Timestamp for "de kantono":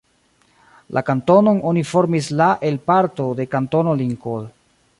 3.41-3.95